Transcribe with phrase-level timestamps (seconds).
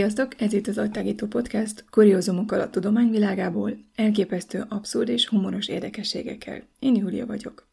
[0.00, 0.40] Sziasztok!
[0.40, 6.62] Ez itt az Agytágító Podcast, kuriózumokkal a tudományvilágából, elképesztő, abszurd és humoros érdekességekkel.
[6.78, 7.66] Én Júlia vagyok.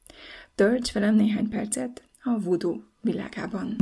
[0.55, 3.75] Tölts velem néhány percet a voodoo világában.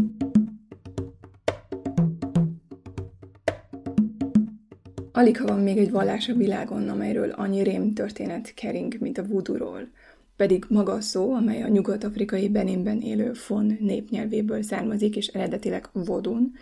[5.12, 9.26] Alig ha van még egy vallás a világon, amelyről annyi rém történet kering, mint a
[9.26, 9.88] voodoo-ról.
[10.35, 16.54] Pedig maga a szó, amely a nyugat-afrikai Beninben élő fon népnyelvéből származik, és eredetileg vodun,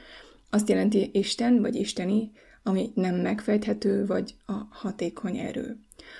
[0.53, 2.31] azt jelenti Isten vagy Isteni,
[2.63, 5.77] ami nem megfejthető, vagy a hatékony erő.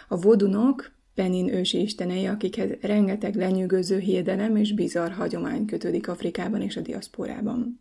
[0.08, 6.78] A vodunok Benin ősi istenei, akikhez rengeteg lenyűgöző hiedelem és bizarr hagyomány kötődik Afrikában és
[6.78, 7.80] a diaszporában.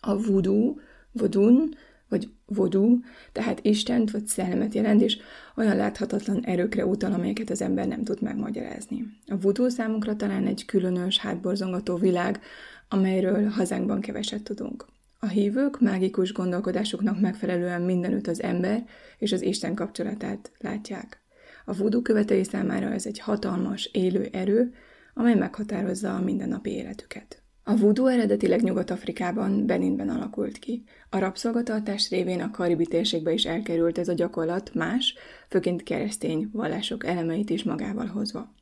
[0.00, 0.74] A voodoo,
[1.12, 1.74] vodun,
[2.08, 3.00] vagy vodú,
[3.32, 5.18] tehát Istent vagy szellemet jelent, és
[5.56, 9.04] olyan láthatatlan erőkre utal, amelyeket az ember nem tud megmagyarázni.
[9.26, 12.40] A vodú számunkra talán egy különös, hátborzongató világ,
[12.88, 14.86] amelyről hazánkban keveset tudunk.
[15.26, 18.84] A hívők mágikus gondolkodásuknak megfelelően mindenütt az ember
[19.18, 21.20] és az Isten kapcsolatát látják.
[21.64, 24.72] A voodoo követői számára ez egy hatalmas, élő erő,
[25.14, 27.42] amely meghatározza a mindennapi életüket.
[27.64, 30.84] A voodoo eredetileg Nyugat-Afrikában, Beninben alakult ki.
[31.10, 35.14] A rabszolgatartás révén a karibi térségbe is elkerült ez a gyakorlat más,
[35.48, 38.54] főként keresztény vallások elemeit is magával hozva.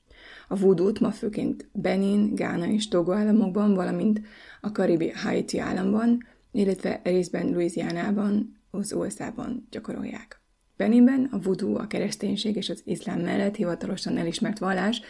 [0.49, 4.21] A voodoo ma főként Benin, Gána és Togo államokban, valamint
[4.61, 10.41] a karibi Haiti államban, illetve részben Louisianában, az USA-ban gyakorolják.
[10.77, 15.01] Beninben a voodoo, a kereszténység és az iszlám mellett hivatalosan elismert vallás,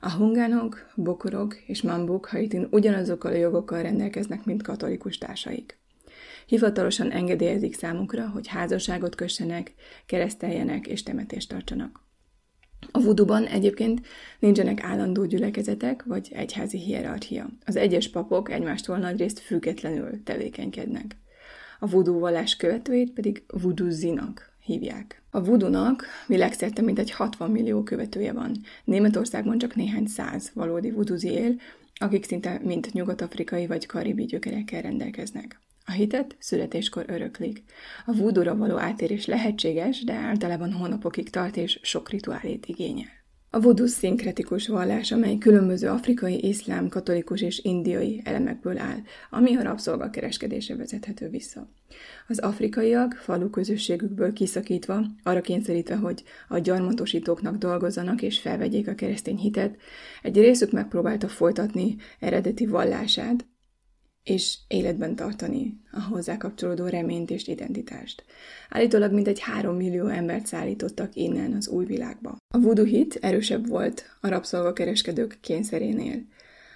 [0.00, 5.78] a hungánok, bokorok és mambuk Haitin ugyanazokkal a jogokkal rendelkeznek, mint katolikus társaik.
[6.46, 9.74] Hivatalosan engedélyezik számukra, hogy házasságot kössenek,
[10.06, 12.09] kereszteljenek és temetést tartsanak.
[12.90, 14.06] A vuduban egyébként
[14.38, 17.48] nincsenek állandó gyülekezetek vagy egyházi hierarchia.
[17.66, 21.16] Az egyes papok egymástól nagyrészt függetlenül tevékenykednek.
[21.78, 25.22] A voodoo vallás követőit pedig vuduzinak hívják.
[25.30, 28.60] A vudunak világszerte mintegy 60 millió követője van.
[28.84, 31.54] Németországban csak néhány száz valódi vuduzi él,
[31.94, 35.60] akik szinte mind nyugat-afrikai vagy karibi gyökerekkel rendelkeznek.
[35.90, 37.62] A hitet születéskor öröklik.
[38.06, 43.08] A vúdóra való átérés lehetséges, de általában hónapokig tart és sok rituálét igényel.
[43.50, 48.98] A voodoo szinkretikus vallás, amely különböző afrikai, iszlám, katolikus és indiai elemekből áll,
[49.30, 51.70] ami a rabszolgakereskedése vezethető vissza.
[52.28, 59.36] Az afrikaiak falu közösségükből kiszakítva, arra kényszerítve, hogy a gyarmatosítóknak dolgozzanak és felvegyék a keresztény
[59.36, 59.76] hitet,
[60.22, 63.44] egy részük megpróbálta folytatni eredeti vallását,
[64.30, 68.24] és életben tartani a hozzá kapcsolódó reményt és identitást.
[68.68, 72.36] Állítólag mintegy három millió embert szállítottak innen az új világba.
[72.54, 76.22] A voodoo hit erősebb volt a rabszolgakereskedők kényszerénél.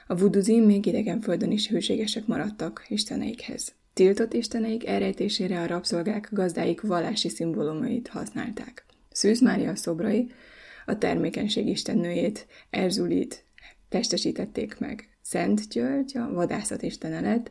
[0.06, 3.74] A vuduzim még idegen földön is hűségesek maradtak isteneikhez.
[3.92, 8.84] Tiltott isteneik elrejtésére a rabszolgák gazdáik vallási szimbólumait használták.
[9.10, 10.30] Szűz Mária szobrai
[10.86, 13.44] a termékenység istennőjét, Erzulit
[13.88, 15.13] testesítették meg.
[15.26, 17.50] Szent György a vadászat istene lett,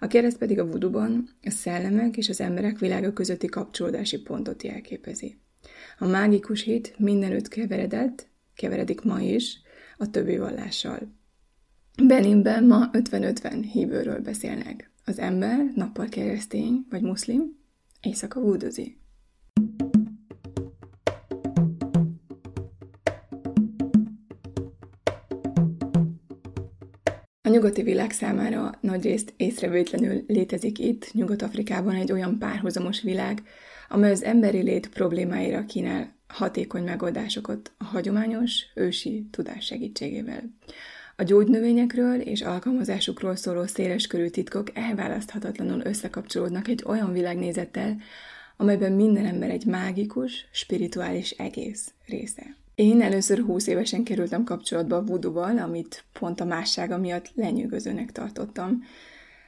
[0.00, 5.38] a kereszt pedig a vuduban a szellemek és az emberek világa közötti kapcsolódási pontot jelképezi.
[5.98, 9.60] A mágikus hit mindenütt keveredett, keveredik ma is,
[9.96, 10.98] a többi vallással.
[12.02, 14.90] Beninben ma 50-50 hívőről beszélnek.
[15.04, 17.56] Az ember nappal keresztény vagy muszlim,
[18.00, 18.96] éjszaka vúdozi.
[27.54, 33.42] Nyugati világ számára nagyrészt észrevétlenül létezik itt, Nyugat-Afrikában egy olyan párhuzamos világ,
[33.88, 40.42] amely az emberi lét problémáira kínál hatékony megoldásokat a hagyományos, ősi tudás segítségével.
[41.16, 47.96] A gyógynövényekről és alkalmazásukról szóló széleskörű titkok elválaszthatatlanul összekapcsolódnak egy olyan világnézettel,
[48.56, 52.63] amelyben minden ember egy mágikus, spirituális egész része.
[52.74, 58.82] Én először 20 évesen kerültem kapcsolatba a vuduval, amit pont a mássága miatt lenyűgözőnek tartottam.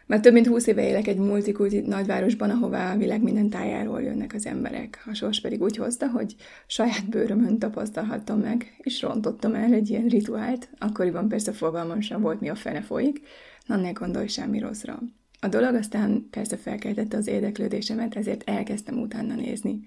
[0.06, 4.34] Mert több mint 20 éve élek egy multikulti nagyvárosban, ahová a világ minden tájáról jönnek
[4.34, 5.02] az emberek.
[5.06, 6.34] A sors pedig úgy hozta, hogy
[6.66, 10.68] saját bőrömön tapasztalhattam meg, és rontottam el egy ilyen rituált.
[10.78, 13.20] Akkoriban persze fogalmam sem volt, mi a fene folyik,
[13.66, 15.02] na ne gondolj semmi rosszra.
[15.40, 19.80] A dolog aztán persze felkeltette az érdeklődésemet, ezért elkezdtem utána nézni.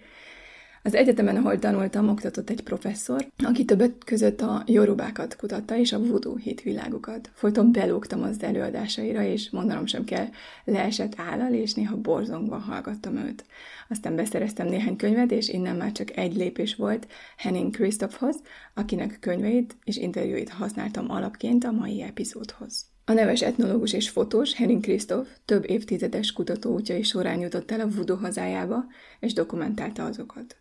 [0.84, 6.00] Az egyetemen, ahol tanultam, oktatott egy professzor, aki többet között a jorubákat kutatta, és a
[6.00, 7.30] voodoo hitvilágukat.
[7.34, 10.28] Folyton belógtam az előadásaira, és mondanom sem kell,
[10.64, 13.46] leesett állal, és néha borzongva hallgattam őt.
[13.90, 18.36] Aztán beszereztem néhány könyvet, és innen már csak egy lépés volt Henning Christophhoz,
[18.74, 22.86] akinek könyveit és interjúit használtam alapként a mai epizódhoz.
[23.06, 28.18] A neves etnológus és fotós Henning Christoph több évtizedes kutatóútjai során jutott el a voodoo
[28.18, 28.86] hazájába,
[29.20, 30.58] és dokumentálta azokat.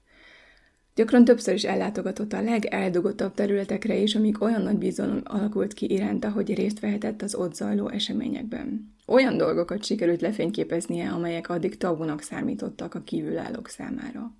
[0.98, 6.30] Gyakran többször is ellátogatott a legeldugottabb területekre is, amíg olyan nagy bizalom alakult ki iránta,
[6.30, 8.94] hogy részt vehetett az ott zajló eseményekben.
[9.06, 14.32] Olyan dolgokat sikerült lefényképeznie, amelyek addig tabunak számítottak a kívülállók számára.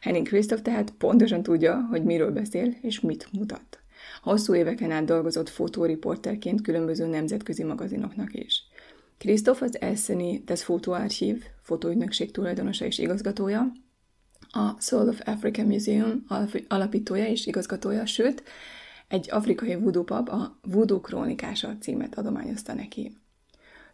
[0.00, 3.78] Henning Christoph tehát pontosan tudja, hogy miről beszél és mit mutat.
[4.22, 8.62] Hosszú éveken át dolgozott fotóriporterként különböző nemzetközi magazinoknak is.
[9.18, 13.72] Christoph az Esseni Das Fotoarchív fotóügynökség tulajdonosa és igazgatója,
[14.50, 16.26] a Soul of Africa Museum
[16.68, 18.42] alapítója és igazgatója, sőt,
[19.08, 23.16] egy afrikai voodoo pub a Voodoo Krónikása címet adományozta neki.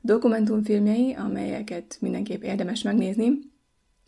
[0.00, 3.38] Dokumentumfilmjei, amelyeket mindenképp érdemes megnézni,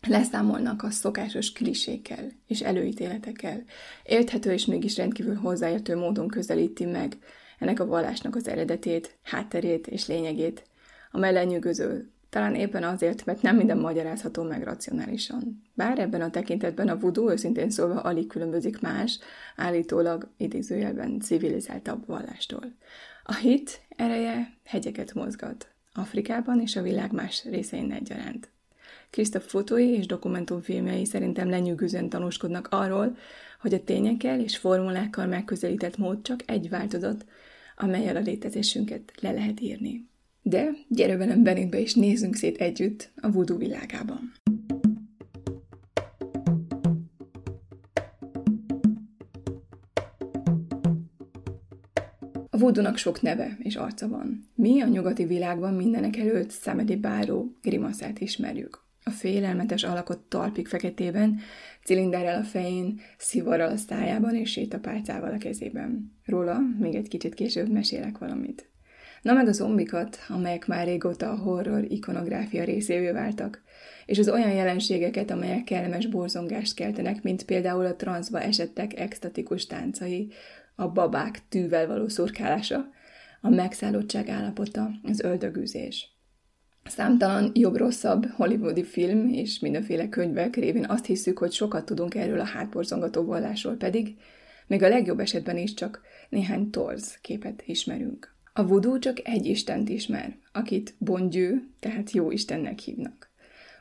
[0.07, 3.63] leszámolnak a szokásos klisékkel és előítéletekkel.
[4.03, 7.17] Érthető és mégis rendkívül hozzáértő módon közelíti meg
[7.59, 10.63] ennek a vallásnak az eredetét, hátterét és lényegét,
[11.11, 15.63] amely lenyűgöző, talán éppen azért, mert nem minden magyarázható meg racionálisan.
[15.73, 19.19] Bár ebben a tekintetben a voodoo őszintén szólva alig különbözik más,
[19.55, 22.75] állítólag idézőjelben civilizáltabb vallástól.
[23.23, 28.49] A hit ereje hegyeket mozgat, Afrikában és a világ más részein egyaránt.
[29.09, 33.17] Krisztof fotói és dokumentumfilmjei szerintem lenyűgözően tanúskodnak arról,
[33.59, 37.25] hogy a tényekkel és formulákkal megközelített mód csak egy változat,
[37.77, 40.07] amelyel a létezésünket le lehet írni.
[40.49, 44.31] De gyere velem Benitbe és nézzünk szét együtt a voodoo világában.
[52.49, 54.49] A voodoo sok neve és arca van.
[54.55, 58.85] Mi a nyugati világban mindenek előtt szemedi báró grimaszát ismerjük.
[59.03, 61.39] A félelmetes alakot talpig feketében,
[61.83, 66.11] cilinderrel a fején, szivarral a szájában és sétapálcával a kezében.
[66.25, 68.68] Róla még egy kicsit később mesélek valamit.
[69.21, 73.61] Na meg a zombikat, amelyek már régóta a horror ikonográfia részévé váltak,
[74.05, 80.31] és az olyan jelenségeket, amelyek kellemes borzongást keltenek, mint például a transzba esettek extatikus táncai,
[80.75, 82.89] a babák tűvel való szurkálása,
[83.41, 86.17] a megszállottság állapota, az öldögűzés.
[86.85, 92.45] Számtalan jobb-rosszabb hollywoodi film és mindenféle könyvek révén azt hiszük, hogy sokat tudunk erről a
[92.45, 94.15] hátborzongató vallásról, pedig
[94.67, 98.37] még a legjobb esetben is csak néhány torz képet ismerünk.
[98.53, 103.29] A voodoo csak egy istent ismer, akit Bongyő, tehát jó istennek hívnak.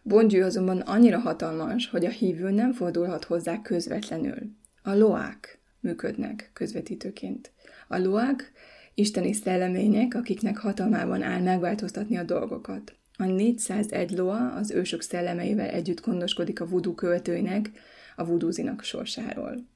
[0.02, 4.38] Bongyő azonban annyira hatalmas, hogy a hívő nem fordulhat hozzá közvetlenül.
[4.82, 7.52] A loák működnek közvetítőként.
[7.88, 8.52] A loák
[8.94, 12.96] isteni szellemények, akiknek hatalmában áll megváltoztatni a dolgokat.
[13.16, 17.70] A 401 loa az ősök szellemeivel együtt gondoskodik a voodoo követőinek,
[18.16, 19.66] a vudúzinak sorsáról.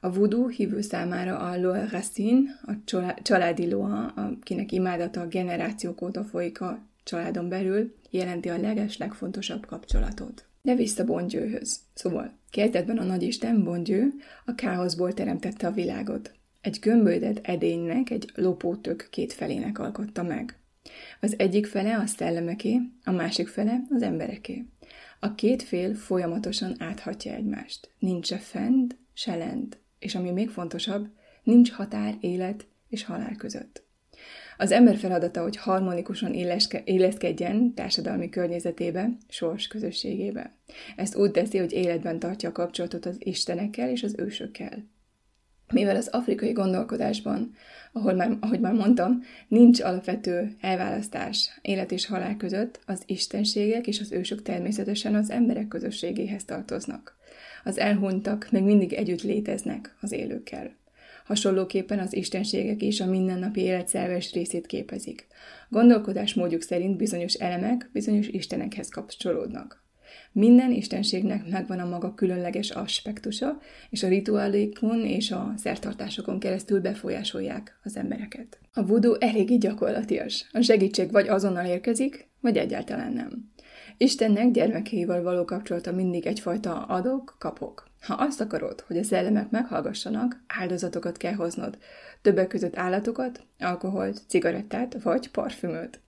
[0.00, 2.72] A voodoo hívő számára a Loa Racine, a
[3.22, 10.44] családi Loa, akinek imádata generációk óta folyik a családon belül, jelenti a leges, legfontosabb kapcsolatot.
[10.62, 11.80] De vissza Bongyőhöz.
[11.94, 14.12] Szóval, kezdetben a nagyisten Bongyő
[14.44, 16.32] a káoszból teremtette a világot.
[16.60, 20.58] Egy gömböldet edénynek, egy lopótök két felének alkotta meg.
[21.20, 24.64] Az egyik fele a szellemeké, a másik fele az embereké.
[25.20, 27.90] A két fél folyamatosan áthatja egymást.
[27.98, 31.08] Nincs se fent, se lent és ami még fontosabb,
[31.42, 33.88] nincs határ élet és halál között.
[34.56, 36.34] Az ember feladata, hogy harmonikusan
[36.84, 40.56] éleszkedjen társadalmi környezetébe, sors közösségébe.
[40.96, 44.88] Ezt úgy teszi, hogy életben tartja a kapcsolatot az istenekkel és az ősökkel.
[45.72, 47.54] Mivel az afrikai gondolkodásban,
[47.92, 54.00] ahol már, ahogy már mondtam, nincs alapvető elválasztás élet és halál között, az istenségek és
[54.00, 57.18] az ősök természetesen az emberek közösségéhez tartoznak
[57.64, 60.78] az elhunytak még mindig együtt léteznek az élőkkel.
[61.24, 65.26] Hasonlóképpen az istenségek is a mindennapi élet szerves részét képezik.
[65.68, 69.84] Gondolkodásmódjuk szerint bizonyos elemek bizonyos istenekhez kapcsolódnak.
[70.32, 73.58] Minden istenségnek megvan a maga különleges aspektusa,
[73.90, 78.58] és a rituálékon és a szertartásokon keresztül befolyásolják az embereket.
[78.72, 80.48] A voodoo eléggé gyakorlatias.
[80.52, 83.49] A segítség vagy azonnal érkezik, vagy egyáltalán nem.
[84.02, 87.88] Istennek gyermekével való kapcsolata mindig egyfajta adok, kapok.
[88.00, 91.78] Ha azt akarod, hogy a szellemek meghallgassanak, áldozatokat kell hoznod.
[92.22, 96.00] Többek között állatokat, alkoholt, cigarettát vagy parfümöt.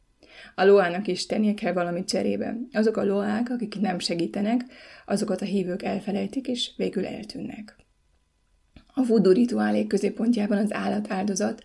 [0.55, 2.57] A loának is tennie kell valamit cserébe.
[2.73, 4.65] Azok a loák, akik nem segítenek,
[5.07, 7.77] azokat a hívők elfelejtik és végül eltűnnek.
[8.95, 11.63] A voodoo rituálék középpontjában az állatáldozat,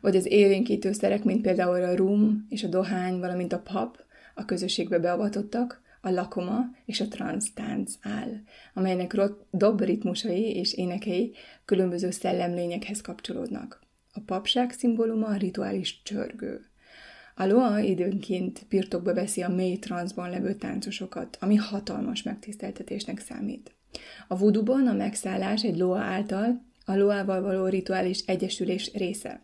[0.00, 4.04] vagy az élénkítőszerek, mint például a rum és a dohány, valamint a pap,
[4.36, 8.32] a közösségbe beavatottak, a lakoma és a transz tánc áll,
[8.74, 9.16] amelynek
[9.50, 11.32] dob ritmusai és énekei
[11.64, 13.80] különböző szellemlényekhez kapcsolódnak.
[14.12, 16.64] A papság szimbóluma a rituális csörgő.
[17.34, 23.74] A Loa időnként birtokba veszi a mély transzban levő táncosokat, ami hatalmas megtiszteltetésnek számít.
[24.28, 29.40] A vuduban a megszállás egy Loa által a Loával való rituális egyesülés része.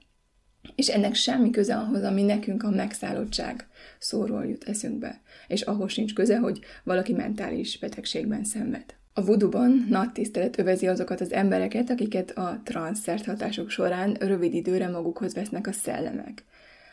[0.75, 3.67] És ennek semmi köze ahhoz, ami nekünk a megszállottság
[3.99, 8.85] szóról jut eszünkbe, és ahhoz sincs köze, hogy valaki mentális betegségben szenved.
[9.15, 14.89] A vuduban nagy tisztelet övezi azokat az embereket, akiket a transz hatások során rövid időre
[14.89, 16.45] magukhoz vesznek a szellemek,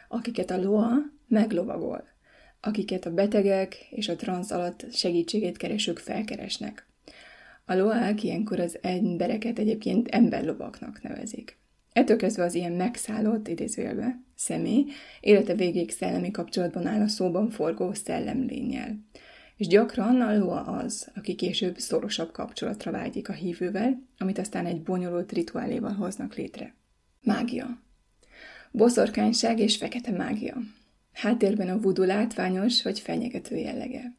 [0.08, 0.92] akiket a loa
[1.28, 2.04] meglovagol,
[2.62, 6.88] akiket a betegek és a transz alatt segítségét keresők felkeresnek.
[7.66, 11.59] A loák ilyenkor az embereket egyébként emberlovaknak nevezik.
[12.00, 14.86] Ettől kezdve az ilyen megszállott, idézőjelbe, személy
[15.20, 19.00] élete végéig szellemi kapcsolatban áll a szóban forgó szellemlényel.
[19.58, 24.82] És gyakran a loa az, aki később szorosabb kapcsolatra vágyik a hívővel, amit aztán egy
[24.82, 26.76] bonyolult rituáléval hoznak létre.
[27.22, 27.82] Mágia.
[28.72, 30.58] Boszorkányság és fekete mágia.
[31.14, 34.14] Háttérben a vudu látványos vagy fenyegető jellege.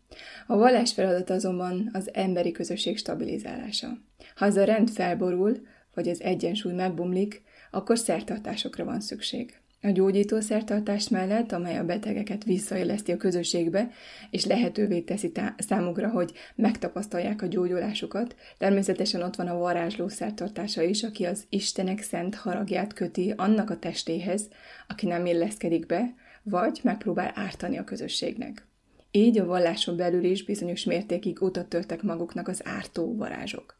[0.46, 3.98] A vallás feladata azonban az emberi közösség stabilizálása.
[4.34, 5.60] Ha ez a rend felborul,
[5.94, 9.60] vagy az egyensúly megbomlik, akkor szertartásokra van szükség.
[9.82, 13.90] A gyógyító szertartás mellett, amely a betegeket visszaéleszti a közösségbe,
[14.30, 21.02] és lehetővé teszi számukra, hogy megtapasztalják a gyógyulásukat, természetesen ott van a varázsló szertartása is,
[21.02, 24.48] aki az Istenek szent haragját köti annak a testéhez,
[24.88, 28.66] aki nem illeszkedik be, vagy megpróbál ártani a közösségnek.
[29.10, 33.79] Így a valláson belül is bizonyos mértékig utat törtek maguknak az ártó varázsok.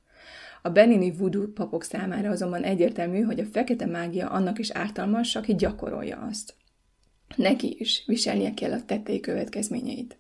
[0.63, 5.55] A benini voodoo papok számára azonban egyértelmű, hogy a fekete mágia annak is ártalmas, aki
[5.55, 6.55] gyakorolja azt.
[7.37, 10.19] Neki is viselnie kell a tettei következményeit.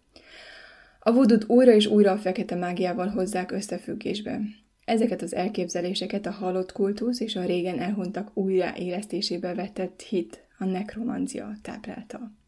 [1.00, 4.40] A vudut újra és újra a fekete mágiával hozzák összefüggésbe.
[4.84, 11.56] Ezeket az elképzeléseket a halott kultusz és a régen elhunytak újraélesztésébe vetett hit, a nekromancia
[11.62, 12.39] táplálta.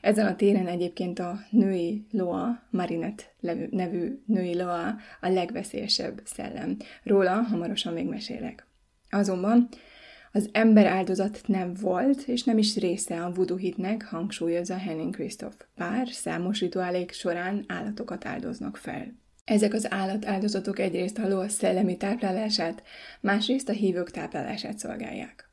[0.00, 3.34] Ezen a téren egyébként a női loa, Marinet
[3.70, 6.76] nevű női loa a legveszélyesebb szellem.
[7.02, 8.66] Róla hamarosan még mesélek.
[9.10, 9.68] Azonban
[10.32, 15.56] az ember áldozat nem volt, és nem is része a voodoo hitnek, hangsúlyozza Henning Christoph.
[15.76, 19.14] Bár számos rituálék során állatokat áldoznak fel.
[19.44, 22.82] Ezek az állatáldozatok egyrészt a ló szellemi táplálását,
[23.20, 25.45] másrészt a hívők táplálását szolgálják.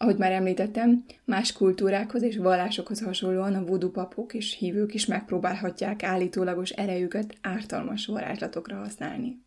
[0.00, 6.02] Ahogy már említettem, más kultúrákhoz és vallásokhoz hasonlóan a voodoo papok és hívők is megpróbálhatják
[6.02, 9.42] állítólagos erejüket ártalmas varázslatokra használni.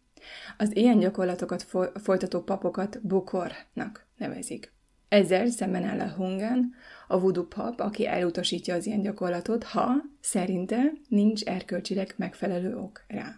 [0.58, 4.74] Az ilyen gyakorlatokat folytató papokat bukornak nevezik.
[5.10, 6.74] Ezzel szemben áll a Hungan,
[7.08, 13.36] a voodoo pap, aki elutasítja az ilyen gyakorlatot, ha szerinte nincs erkölcsileg megfelelő ok rá.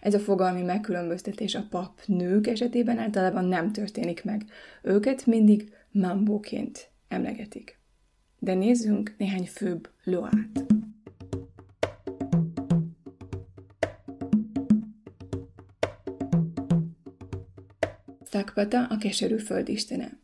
[0.00, 4.44] Ez a fogalmi megkülönböztetés a pap nők esetében általában nem történik meg.
[4.82, 7.78] Őket mindig mambóként emlegetik.
[8.38, 10.64] De nézzünk néhány főbb loát.
[18.22, 20.18] Szakpata a keserű föld istene.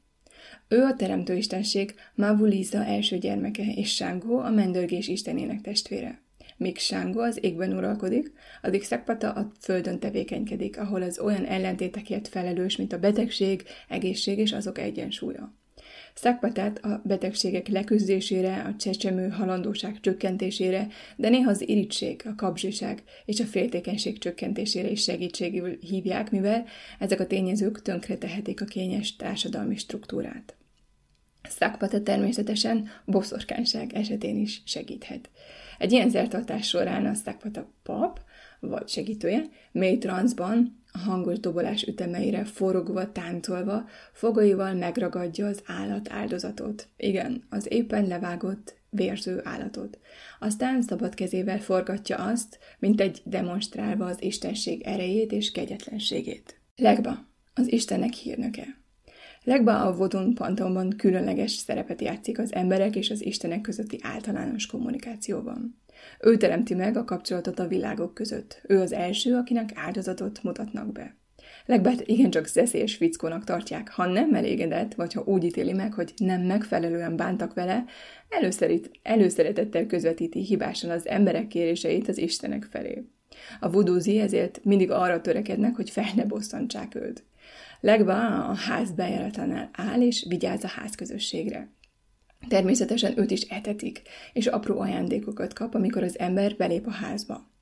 [0.69, 6.26] Ő a teremtőistenség Mavulisa első gyermeke, és Sángó a mendörgés istenének testvére.
[6.57, 8.33] Míg Sángó az égben uralkodik,
[8.63, 14.53] addig Szakpata a földön tevékenykedik, ahol az olyan ellentétekért felelős, mint a betegség, egészség és
[14.53, 15.55] azok egyensúlya.
[16.15, 23.41] Szakpatát a betegségek leküzdésére, a csecsemő halandóság csökkentésére, de néha az irítség, a kapzsiság és
[23.41, 26.65] a féltékenység csökkentésére is segítségül hívják, mivel
[26.99, 30.57] ezek a tényezők tönkretehetik a kényes társadalmi struktúrát.
[31.43, 35.31] Szakpata természetesen boszorkányság esetén is segíthet.
[35.79, 38.21] Egy ilyen zertartás során a szakpata pap,
[38.61, 39.43] vagy segítője,
[39.73, 46.89] mély transzban a hangos dobolás ütemeire forogva, táncolva, fogaival megragadja az állat áldozatot.
[46.97, 49.99] Igen, az éppen levágott, vérző állatot.
[50.41, 56.61] Aztán szabad kezével forgatja azt, mint egy demonstrálva az istenség erejét és kegyetlenségét.
[56.77, 58.85] Legba, az Istenek hírnöke.
[59.47, 65.81] Legba a Vodun Pantonban különleges szerepet játszik az emberek és az Istenek közötti általános kommunikációban.
[66.21, 68.63] Ő teremti meg a kapcsolatot a világok között.
[68.69, 71.17] Ő az első, akinek áldozatot mutatnak be.
[71.67, 76.43] Legbert igencsak szeszélyes fickónak tartják, ha nem elégedett, vagy ha úgy ítéli meg, hogy nem
[76.43, 77.85] megfelelően bántak vele,
[78.29, 83.05] előszerít, előszeretettel közvetíti hibásan az emberek kéréseit az Istenek felé.
[83.61, 87.25] A vudúzi ezért mindig arra törekednek, hogy fel ne bosszantsák őt.
[87.81, 91.71] Legba a ház bejáratánál áll, és vigyáz a házközösségre.
[92.49, 94.03] Természetesen őt is etetik,
[94.33, 97.55] és apró ajándékokat kap, amikor az ember belép a házba.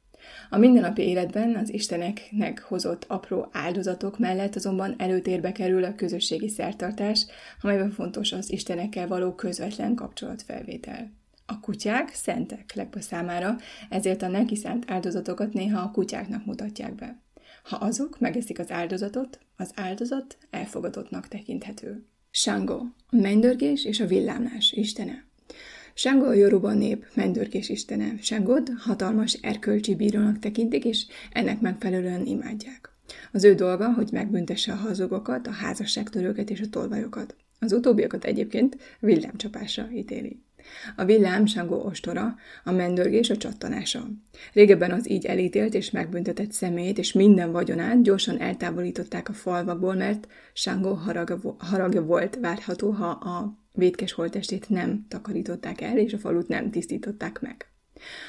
[0.51, 7.27] A mindennapi életben az Isteneknek hozott apró áldozatok mellett azonban előtérbe kerül a közösségi szertartás,
[7.61, 11.13] amelyben fontos az Istenekkel való közvetlen kapcsolatfelvétel.
[11.47, 13.57] A kutyák szentek Legba számára,
[13.89, 17.23] ezért a neki szánt áldozatokat néha a kutyáknak mutatják be.
[17.65, 22.05] Ha azok megeszik az áldozatot, az áldozat elfogadottnak tekinthető.
[22.31, 25.25] Shango, a mennydörgés és a villámlás istene.
[25.95, 28.15] Shango a Yoruba nép mennydörgés istene.
[28.21, 32.91] Shangod hatalmas erkölcsi bírónak tekintik, és ennek megfelelően imádják.
[33.33, 37.37] Az ő dolga, hogy megbüntesse a hazugokat, a házasságtörőket és a tolvajokat.
[37.59, 40.43] Az utóbbiakat egyébként villámcsapásra ítéli.
[40.97, 44.09] A villám Sangó ostora, a mendörgés a csattanása.
[44.53, 50.29] Régebben az így elítélt és megbüntetett szemét és minden vagyonát gyorsan eltávolították a falvakból, mert
[50.53, 56.49] Sangó haragja, haragja volt várható, ha a vétkes holtestét nem takarították el, és a falut
[56.49, 57.67] nem tisztították meg.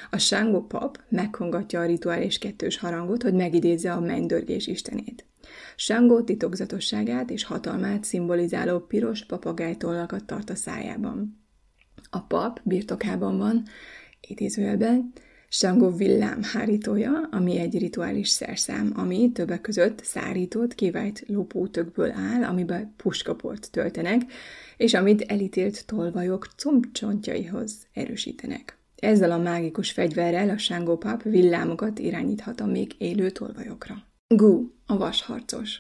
[0.10, 5.26] A Sangó pap megkongatja a rituális kettős harangot, hogy megidézze a mennydörgés istenét.
[5.76, 11.45] Sangó titokzatosságát és hatalmát szimbolizáló piros papagájtollakat tart a szájában.
[12.16, 13.64] A pap birtokában van,
[14.28, 15.14] idézőjelben,
[15.50, 22.94] Sangó villám hárítója, ami egy rituális szerszám, ami többek között szárított, kivált lopótökből áll, amiben
[22.98, 24.22] puskaport töltenek,
[24.78, 28.78] és amit elítélt tolvajok combcsontjaihoz erősítenek.
[28.96, 33.96] Ezzel a mágikus fegyverrel a Sangó pap villámokat irányíthat a még élő tolvajokra.
[34.28, 35.80] Gu, a vasharcos.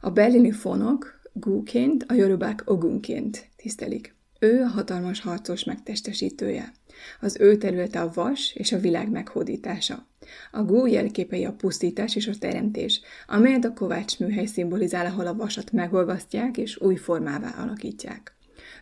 [0.00, 4.18] A berlini fonok Gu-ként, a jorubák Ogunként tisztelik.
[4.42, 6.72] Ő a hatalmas harcos megtestesítője.
[7.20, 10.06] Az ő területe a vas és a világ meghódítása.
[10.50, 15.34] A gó jelképei a pusztítás és a teremtés, amelyet a kovács műhely szimbolizál, ahol a
[15.34, 18.34] vasat megolvasztják és új formává alakítják.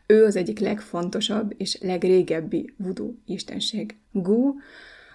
[0.06, 3.96] Ő az egyik legfontosabb és legrégebbi voodoo istenség.
[4.12, 4.54] Gu,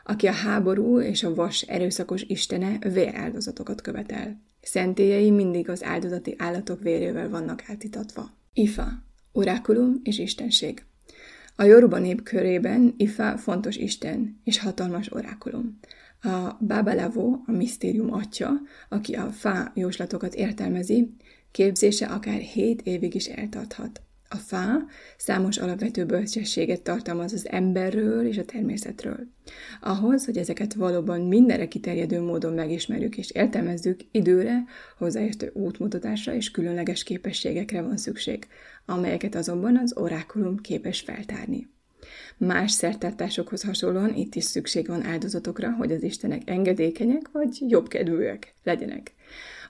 [0.03, 4.41] aki a háború és a vas erőszakos istene véráldozatokat követel.
[4.62, 8.32] Szentélyei mindig az áldozati állatok vérével vannak átitatva.
[8.53, 8.88] Ifa,
[9.36, 10.86] Orákulum és istenség.
[11.56, 15.80] A Yoruba nép körében Ifa fontos isten és hatalmas orákulum.
[16.22, 18.52] A Babalavo, a misztérium atya,
[18.89, 21.15] aki a fá jóslatokat értelmezi,
[21.52, 24.02] képzése akár hét évig is eltarthat.
[24.34, 24.78] A fá
[25.17, 29.19] számos alapvető bölcsességet tartalmaz az emberről és a természetről.
[29.82, 34.63] Ahhoz, hogy ezeket valóban mindenre kiterjedő módon megismerjük és értelmezzük, időre,
[34.98, 38.48] hozzáértő útmutatásra és különleges képességekre van szükség,
[38.86, 41.69] amelyeket azonban az orákulum képes feltárni.
[42.38, 49.13] Más szertartásokhoz hasonlóan itt is szükség van áldozatokra, hogy az istenek engedékenyek vagy jobbkedvűek legyenek.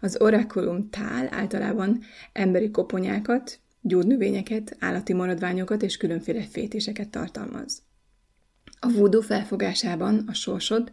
[0.02, 2.00] Az orákulum tál általában
[2.34, 7.82] emberi koponyákat, gyógynövényeket, állati maradványokat és különféle fétéseket tartalmaz.
[8.80, 10.92] A voodoo felfogásában a sorsod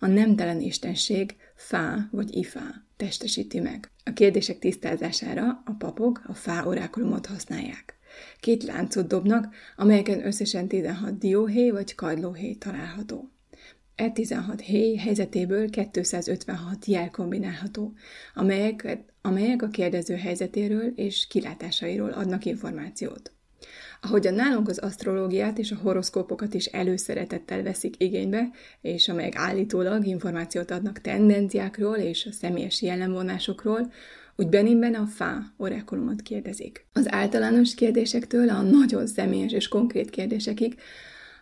[0.00, 3.90] a nemtelen istenség fá vagy ifá testesíti meg.
[4.04, 7.98] A kérdések tisztázására a papok a fá orákulumot használják.
[8.40, 13.30] Két láncot dobnak, amelyeken összesen 16 dióhéj vagy kagylóhéj található.
[13.94, 17.92] E 16 héj helyzetéből 256 jel kombinálható,
[18.34, 23.32] amelyek, amelyek a kérdező helyzetéről és kilátásairól adnak információt.
[24.00, 28.50] Ahogy a nálunk az asztrológiát és a horoszkópokat is előszeretettel veszik igénybe,
[28.80, 33.92] és amelyek állítólag információt adnak tendenciákról és a személyes jellemvonásokról,
[34.36, 36.86] úgy Beninben a fá orákulumot kérdezik.
[36.92, 40.78] Az általános kérdésektől a nagyon személyes és konkrét kérdésekig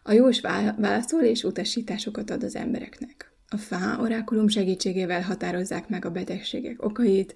[0.03, 0.41] a jós
[0.77, 3.31] válaszol és utasításokat ad az embereknek.
[3.49, 7.35] A fá orákulum segítségével határozzák meg a betegségek okait,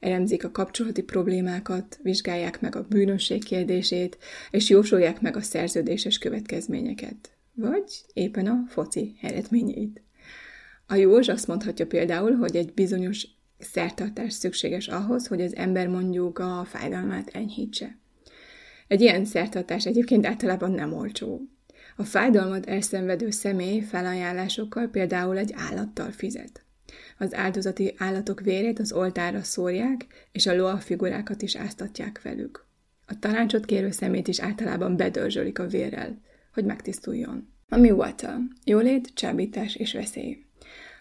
[0.00, 4.18] elemzik a kapcsolati problémákat, vizsgálják meg a bűnösség kérdését,
[4.50, 10.02] és jósolják meg a szerződéses következményeket, vagy éppen a foci eredményeit.
[10.86, 13.26] A jós azt mondhatja például, hogy egy bizonyos
[13.58, 17.98] szertartás szükséges ahhoz, hogy az ember mondjuk a fájdalmát enyhítse.
[18.88, 21.40] Egy ilyen szertartás egyébként általában nem olcsó.
[21.96, 26.64] A fájdalmat elszenvedő személy felajánlásokkal például egy állattal fizet.
[27.22, 32.66] Az áldozati állatok vérét az oltára szórják, és a loa figurákat is áztatják velük.
[33.06, 36.20] A tanácsot kérő szemét is általában bedörzsölik a vérrel,
[36.54, 37.48] hogy megtisztuljon.
[37.68, 40.38] Mami Wata, jólét, csábítás és veszély.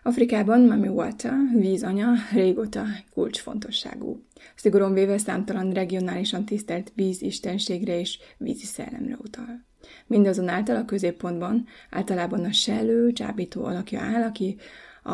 [0.03, 4.23] Afrikában Mami Wata, vízanya, régóta kulcsfontosságú.
[4.55, 9.65] Szigorúan véve számtalan regionálisan tisztelt vízistenségre és vízi szellemre utal.
[10.07, 14.57] Mindazonáltal a középpontban általában a sellő, csábító alakja áll, aki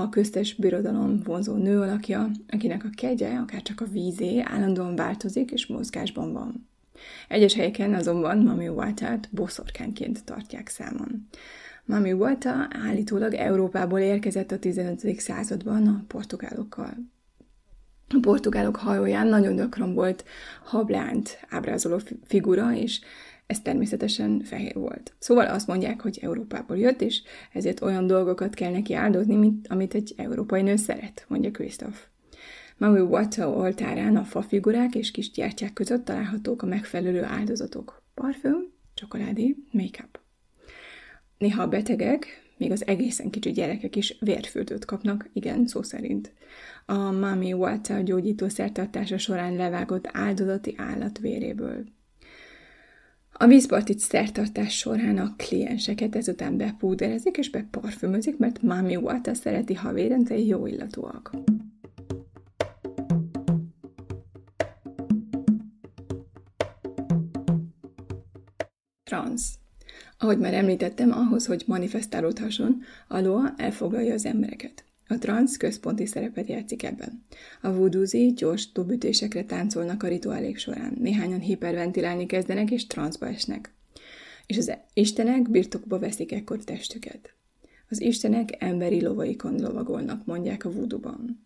[0.01, 5.51] a köztes birodalom vonzó nő alakja, akinek a kegye, akár csak a vízé állandóan változik
[5.51, 6.67] és mozgásban van.
[7.27, 11.27] Egyes helyeken azonban Mami Watát boszorkánként tartják számon.
[11.86, 15.19] Mami Wata állítólag Európából érkezett a 15.
[15.19, 16.93] században a portugálokkal.
[18.10, 20.23] A portugálok hajóján nagyon gyakran volt
[20.63, 22.99] hablánt ábrázoló figura, és
[23.47, 25.13] ez természetesen fehér volt.
[25.19, 27.21] Szóval azt mondják, hogy Európából jött, és
[27.53, 32.05] ezért olyan dolgokat kell neki áldozni, mint amit egy európai nő szeret, mondja Krisztof.
[32.77, 38.03] Maui Wata oltárán a fafigurák és kis gyertyák között találhatók a megfelelő áldozatok.
[38.13, 40.19] Parfüm, csokoládé, make-up.
[41.38, 42.27] Néha a betegek,
[42.58, 46.34] még az egészen kicsi gyerekek is vérfürdőt kapnak, igen, szó szerint.
[46.86, 51.84] A Mami Wata gyógyító szertartása során levágott áldozati állat véréből.
[53.38, 59.93] A vízpartit szertartás során a klienseket ezután bepúderezik és beparfümözik, mert Mami Wata szereti, ha
[59.93, 61.32] vérentei jó illatúak.
[69.04, 69.54] Trans.
[70.17, 74.86] Ahogy már említettem, ahhoz, hogy manifestálódhasson, a Loa elfoglalja az embereket.
[75.07, 77.25] A transz központi szerepet játszik ebben.
[77.61, 80.97] A vudúzi gyors dobütésekre táncolnak a rituálék során.
[80.99, 83.73] Néhányan hiperventilálni kezdenek és transzba esnek.
[84.45, 87.33] És az istenek birtokba veszik ekkor testüket.
[87.89, 91.45] Az istenek emberi lovaikon lovagolnak, mondják a vuduban.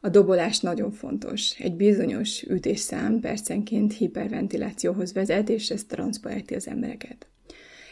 [0.00, 1.58] A dobolás nagyon fontos.
[1.58, 7.26] Egy bizonyos ütésszám percenként hiperventilációhoz vezet, és ez transzba ejti az embereket.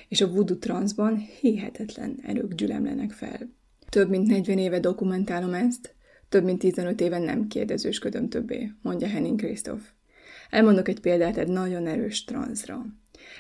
[0.09, 3.57] És a voodoo transzban hihetetlen erők gyülemlenek fel.
[3.89, 5.95] Több mint 40 éve dokumentálom ezt,
[6.29, 9.83] több mint 15 éve nem kérdezősködöm többé, mondja Henning Christoph.
[10.51, 12.87] Elmondok egy példát egy nagyon erős transzra.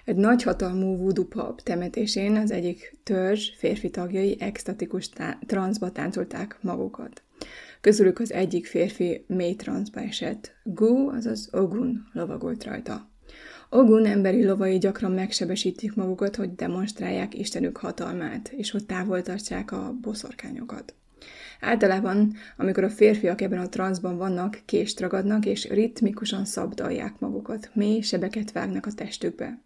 [0.05, 7.23] Egy nagyhatalmú voodoo pub temetésén az egyik törzs férfi tagjai extatikus tá- transzba táncolták magukat.
[7.81, 10.53] Közülük az egyik férfi mély transzba esett.
[10.65, 13.11] Gu, azaz Ogun lovagolt rajta.
[13.71, 19.95] Ogun emberi lovai gyakran megsebesítik magukat, hogy demonstrálják Istenük hatalmát, és hogy távol tartsák a
[20.01, 20.95] boszorkányokat.
[21.61, 28.01] Általában, amikor a férfiak ebben a transzban vannak, kést ragadnak, és ritmikusan szabdalják magukat, mély
[28.01, 29.61] sebeket vágnak a testükbe.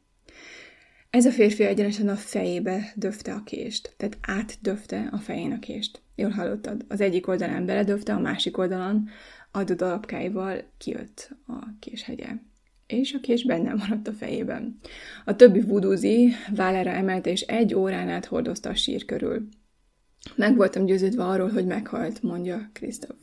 [1.11, 6.01] Ez a férfi egyenesen a fejébe döfte a kést, tehát átdöfte a fején a kést.
[6.15, 6.85] Jól hallottad?
[6.89, 9.09] Az egyik oldalán beledöfte, a másik oldalon
[9.51, 12.27] adott alapkáival kijött a késhegye
[12.87, 14.79] és a kés benne maradt a fejében.
[15.25, 19.49] A többi vudúzi vállára emelte, és egy órán át hordozta a sír körül.
[20.37, 23.17] Meg voltam győződve arról, hogy meghalt, mondja Krisztof.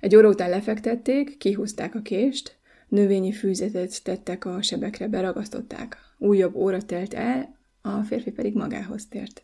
[0.00, 2.56] Egy óra után lefektették, kihúzták a kést,
[2.88, 5.96] növényi fűzetet tettek a sebekre, beragasztották.
[6.18, 9.42] Újabb óra telt el, a férfi pedig magához tért.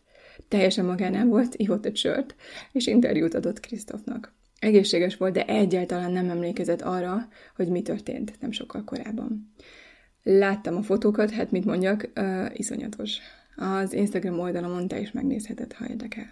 [0.48, 2.34] Teljesen magánál volt, ihott egy sört,
[2.72, 4.32] és interjút adott Krisztofnak.
[4.60, 9.52] Egészséges volt, de egyáltalán nem emlékezett arra, hogy mi történt nem sokkal korábban.
[10.22, 13.18] Láttam a fotókat, hát mit mondjak, uh, iszonyatos.
[13.56, 16.26] Az Instagram oldalon te is megnézheted, ha érdekel.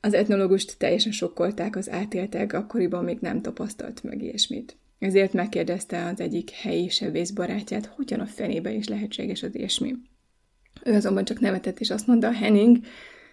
[0.00, 4.76] Az etnológust teljesen sokkolták az átéltek, akkoriban még nem tapasztalt meg ilyesmit.
[4.98, 9.94] Ezért megkérdezte az egyik helyi sebész barátját, hogyan a fenébe is lehetséges az ilyesmi.
[10.84, 12.78] Ő azonban csak nevetett, és azt mondta, Henning,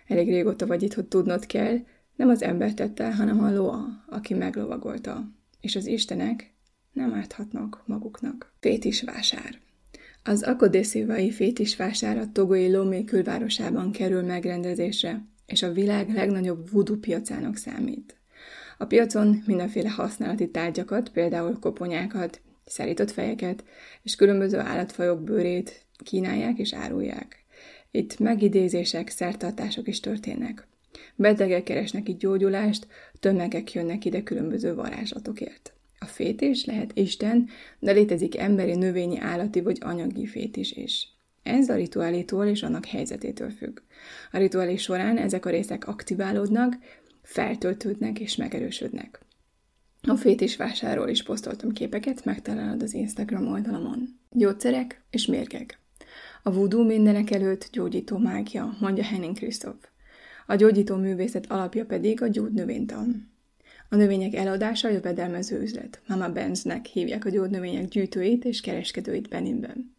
[0.07, 1.77] elég régóta vagy itt, hogy tudnod kell,
[2.15, 5.31] nem az ember tette, hanem a loa, aki meglovagolta.
[5.61, 6.53] És az istenek
[6.91, 8.53] nem árthatnak maguknak.
[8.59, 9.59] Fétis vásár.
[10.23, 16.97] Az akodészévai fétis vásár a togói Lomé külvárosában kerül megrendezésre, és a világ legnagyobb voodoo
[16.97, 18.17] piacának számít.
[18.77, 23.63] A piacon mindenféle használati tárgyakat, például koponyákat, szerított fejeket
[24.03, 27.45] és különböző állatfajok bőrét kínálják és árulják.
[27.91, 30.67] Itt megidézések, szertartások is történnek.
[31.15, 32.87] Betegek keresnek itt gyógyulást,
[33.19, 35.73] tömegek jönnek ide különböző varázslatokért.
[35.99, 41.07] A fétés lehet Isten, de létezik emberi, növényi, állati vagy anyagi fétis is.
[41.43, 43.79] Ez a rituálétól és annak helyzetétől függ.
[44.31, 46.77] A rituálé során ezek a részek aktiválódnak,
[47.21, 49.19] feltöltődnek és megerősödnek.
[50.01, 54.19] A fétis vásáról is posztoltam képeket, megtalálod az Instagram oldalamon.
[54.31, 55.79] Gyógyszerek és mérgek.
[56.43, 59.92] A voodoo mindenek előtt gyógyító mágia, mondja Henning Christoph.
[60.45, 63.31] A gyógyító művészet alapja pedig a gyógynövénytan.
[63.89, 66.01] A növények eladása jövedelmező üzlet.
[66.07, 69.95] Mama Benznek hívják a gyógynövények gyűjtőit és kereskedőit Beninben.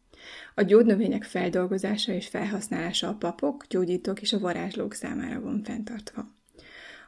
[0.55, 6.35] A gyógynövények feldolgozása és felhasználása a papok, gyógyítók és a varázslók számára van fenntartva.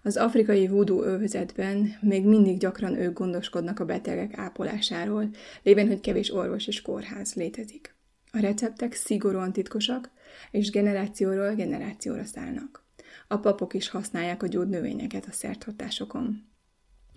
[0.03, 5.29] Az afrikai voodoo övezetben még mindig gyakran ők gondoskodnak a betegek ápolásáról,
[5.63, 7.95] lévén, hogy kevés orvos és kórház létezik.
[8.33, 10.11] A receptek szigorúan titkosak,
[10.51, 12.86] és generációról generációra szállnak.
[13.29, 16.45] A papok is használják a gyógynövényeket a szerthatásokon.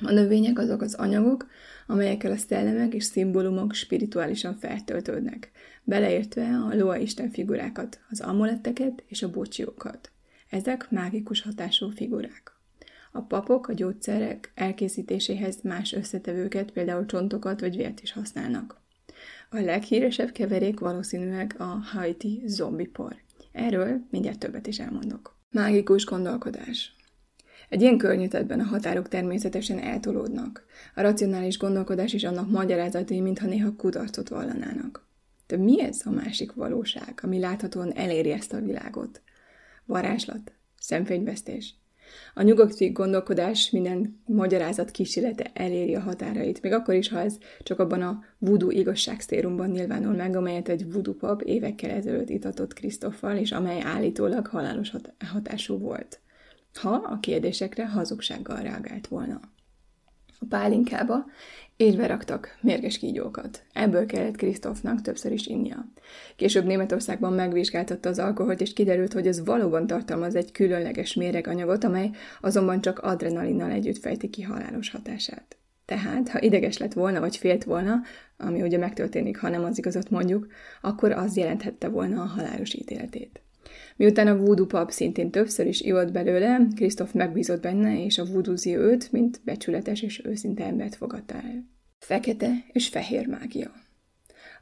[0.04, 1.48] A növények azok az anyagok,
[1.88, 5.52] amelyekkel a szellemek és szimbólumok spirituálisan feltöltődnek,
[5.84, 10.12] beleértve a Loa Isten figurákat, az amuletteket és a bocsiókat.
[10.50, 12.52] Ezek mágikus hatású figurák.
[13.12, 18.82] A papok a gyógyszerek elkészítéséhez más összetevőket, például csontokat vagy vért is használnak.
[19.50, 23.16] A leghíresebb keverék valószínűleg a Haiti zombipor.
[23.52, 25.39] Erről mindjárt többet is elmondok.
[25.52, 26.96] Mágikus gondolkodás.
[27.70, 30.66] Egy ilyen környezetben a határok természetesen eltolódnak.
[30.96, 35.08] A racionális gondolkodás is annak magyarázatai, mintha néha kudarcot vallanának.
[35.48, 39.22] De mi ez a másik valóság, ami láthatóan eléri ezt a világot?
[39.86, 40.52] Varázslat?
[40.80, 41.76] Szemfényvesztés?
[42.34, 47.80] A nyugati gondolkodás minden magyarázat kísérlete eléri a határait, még akkor is, ha ez csak
[47.80, 53.52] abban a voodoo igazságszérumban nyilvánul meg, amelyet egy voodoo pap évekkel ezelőtt itatott Krisztoffal, és
[53.52, 54.92] amely állítólag halálos
[55.32, 56.20] hatású volt
[56.74, 59.40] ha a kérdésekre hazugsággal reagált volna.
[60.40, 61.26] A pálinkába
[61.80, 63.64] érve raktak mérges kígyókat.
[63.74, 65.86] Ebből kellett Krisztófnak többször is innia.
[66.36, 72.10] Később Németországban megvizsgáltatta az alkoholt, és kiderült, hogy ez valóban tartalmaz egy különleges méreganyagot, amely
[72.42, 75.58] azonban csak adrenalinnal együtt fejti ki halálos hatását.
[75.86, 78.02] Tehát, ha ideges lett volna, vagy félt volna,
[78.38, 80.48] ami ugye megtörténik, ha nem az igazat mondjuk,
[80.82, 83.42] akkor az jelenthette volna a halálos ítéletét.
[84.00, 88.76] Miután a voodoo pap szintén többször is ivott belőle, Krisztof megbízott benne, és a voodoozi
[88.76, 91.66] őt, mint becsületes és őszinte embert fogadta el.
[91.98, 93.72] Fekete és fehér mágia.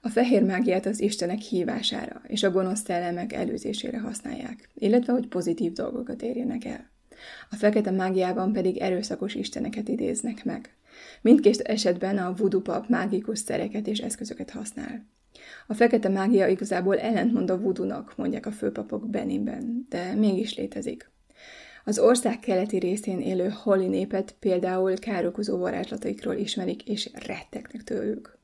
[0.01, 5.73] A fehér mágiát az istenek hívására és a gonosz szellemek előzésére használják, illetve hogy pozitív
[5.73, 6.89] dolgokat érjenek el.
[7.49, 10.75] A fekete mágiában pedig erőszakos isteneket idéznek meg.
[11.21, 15.05] Mindkét esetben a voodoo pap mágikus szereket és eszközöket használ.
[15.67, 21.09] A fekete mágia igazából ellentmond a vudunak, mondják a főpapok Beninben, de mégis létezik.
[21.85, 28.37] Az ország keleti részén élő holi népet például károkozó varázslataikról ismerik, és rettegnek tőlük.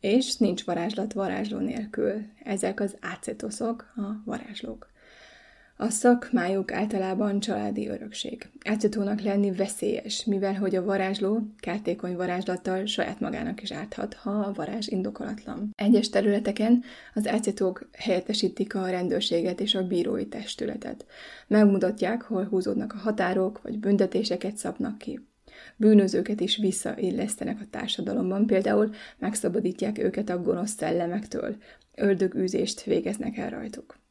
[0.00, 2.12] És nincs varázslat varázsló nélkül.
[2.44, 4.94] Ezek az ácetoszok, a varázslók.
[5.78, 8.48] A szakmájuk általában családi örökség.
[8.64, 14.52] Átszatónak lenni veszélyes, mivel hogy a varázsló kártékony varázslattal saját magának is árthat, ha a
[14.52, 15.70] varázs indokolatlan.
[15.74, 16.82] Egyes területeken
[17.14, 21.06] az átszatók helyettesítik a rendőrséget és a bírói testületet.
[21.46, 25.20] Megmutatják, hol húzódnak a határok, vagy büntetéseket szabnak ki.
[25.76, 31.56] Bűnözőket is visszaillesztenek a társadalomban, például megszabadítják őket a gonosz szellemektől,
[31.94, 34.04] ördögűzést végeznek el rajtuk.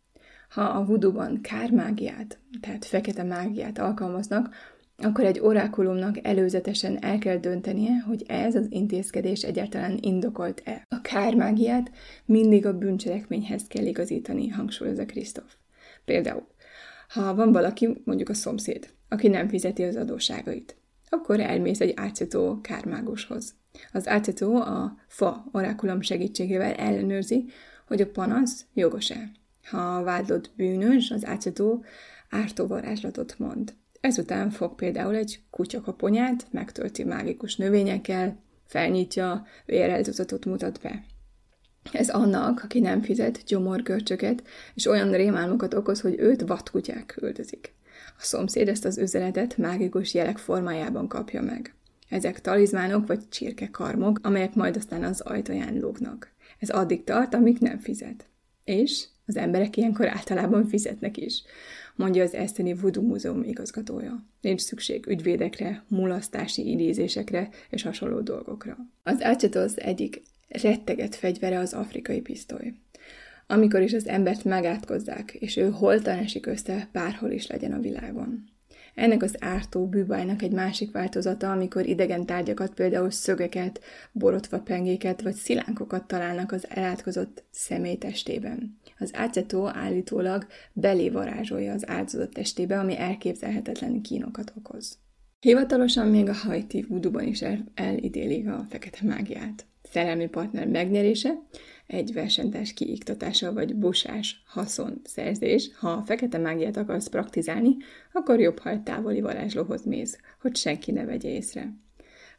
[0.55, 4.55] Ha a vuduban kármágiát, tehát fekete mágiát alkalmaznak,
[4.97, 10.85] akkor egy orákulumnak előzetesen el kell döntenie, hogy ez az intézkedés egyáltalán indokolt-e.
[10.89, 11.91] A kármágiát
[12.25, 15.55] mindig a bűncselekményhez kell igazítani, hangsúlyozza Krisztof.
[16.05, 16.47] Például,
[17.07, 20.75] ha van valaki, mondjuk a szomszéd, aki nem fizeti az adósságait,
[21.09, 23.55] akkor elmész egy átszató kármágushoz.
[23.91, 27.45] Az átszató a fa orákulum segítségével ellenőrzi,
[27.87, 29.31] hogy a panasz jogos-e.
[29.69, 31.83] Ha a vádlott bűnös, az átszató
[32.29, 33.73] ártó varázslatot mond.
[33.99, 41.03] Ezután fog például egy kutyakaponyát, megtölti mágikus növényekkel, felnyitja, véreltudatot mutat be.
[41.91, 47.73] Ez annak, aki nem fizet gyomorgörcsöket, és olyan rémálmokat okoz, hogy őt vadkutyák küldözik.
[48.17, 51.75] A szomszéd ezt az üzenetet mágikus jelek formájában kapja meg.
[52.09, 56.31] Ezek talizmánok vagy csirkekarmok, amelyek majd aztán az ajtaján lógnak.
[56.59, 58.27] Ez addig tart, amíg nem fizet.
[58.63, 61.43] És az emberek ilyenkor általában fizetnek is,
[61.95, 64.23] mondja az Eszteni Voodoo Múzeum igazgatója.
[64.41, 68.77] Nincs szükség ügyvédekre, mulasztási idézésekre és hasonló dolgokra.
[69.03, 72.73] Az Ácsatosz egyik retteget fegyvere az afrikai pisztoly.
[73.47, 78.53] Amikor is az embert megátkozzák, és ő holtan esik össze, bárhol is legyen a világon.
[78.95, 85.33] Ennek az ártó bűbájnak egy másik változata, amikor idegen tárgyakat, például szögeket, borotva pengéket vagy
[85.33, 88.79] szilánkokat találnak az elátkozott személy testében.
[88.99, 94.97] Az ácetó állítólag belé varázsolja az áldozat testébe, ami elképzelhetetlen kínokat okoz.
[95.39, 99.65] Hivatalosan még a hajti vuduban is el, elidélik a fekete mágiát.
[99.83, 101.41] Szerelmi partner megnyerése,
[101.87, 105.69] egy versenytárs kiiktatása vagy busás haszon szerzés.
[105.75, 107.75] Ha a fekete mágiát akarsz praktizálni,
[108.13, 111.73] akkor jobb, ha egy távoli varázslóhoz mész, hogy senki ne vegye észre.